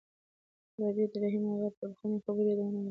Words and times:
رابعې 0.79 1.05
د 1.11 1.13
رحیم 1.23 1.43
اغا 1.51 1.67
د 1.71 1.75
پخوانیو 1.91 2.23
خبرو 2.25 2.47
یادونه 2.51 2.69
وکړه. 2.71 2.79